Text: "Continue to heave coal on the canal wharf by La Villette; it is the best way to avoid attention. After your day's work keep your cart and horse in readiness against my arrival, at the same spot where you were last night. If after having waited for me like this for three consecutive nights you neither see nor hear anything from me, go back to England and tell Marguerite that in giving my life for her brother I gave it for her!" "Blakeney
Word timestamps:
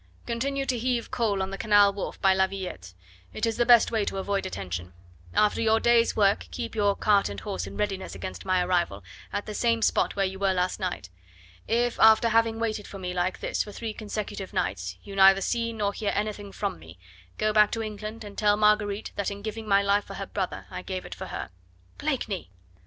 "Continue 0.25 0.65
to 0.65 0.79
heave 0.79 1.11
coal 1.11 1.43
on 1.43 1.51
the 1.51 1.59
canal 1.59 1.93
wharf 1.93 2.19
by 2.21 2.33
La 2.33 2.47
Villette; 2.47 2.95
it 3.33 3.45
is 3.45 3.57
the 3.57 3.67
best 3.67 3.91
way 3.91 4.03
to 4.03 4.17
avoid 4.17 4.47
attention. 4.47 4.93
After 5.35 5.61
your 5.61 5.79
day's 5.79 6.15
work 6.15 6.47
keep 6.49 6.73
your 6.73 6.95
cart 6.95 7.29
and 7.29 7.39
horse 7.39 7.67
in 7.67 7.77
readiness 7.77 8.15
against 8.15 8.43
my 8.43 8.65
arrival, 8.65 9.03
at 9.31 9.45
the 9.45 9.53
same 9.53 9.83
spot 9.83 10.15
where 10.15 10.25
you 10.25 10.39
were 10.39 10.53
last 10.53 10.79
night. 10.79 11.09
If 11.67 11.99
after 11.99 12.29
having 12.29 12.59
waited 12.59 12.87
for 12.87 12.97
me 12.97 13.13
like 13.13 13.41
this 13.41 13.63
for 13.63 13.71
three 13.71 13.93
consecutive 13.93 14.53
nights 14.53 14.97
you 15.03 15.15
neither 15.15 15.39
see 15.39 15.71
nor 15.71 15.93
hear 15.93 16.11
anything 16.15 16.51
from 16.51 16.79
me, 16.79 16.97
go 17.37 17.53
back 17.53 17.69
to 17.73 17.83
England 17.83 18.23
and 18.23 18.35
tell 18.35 18.57
Marguerite 18.57 19.11
that 19.17 19.29
in 19.29 19.43
giving 19.43 19.67
my 19.67 19.83
life 19.83 20.05
for 20.05 20.15
her 20.15 20.25
brother 20.25 20.65
I 20.71 20.81
gave 20.81 21.05
it 21.05 21.13
for 21.13 21.27
her!" 21.27 21.51
"Blakeney 21.99 22.49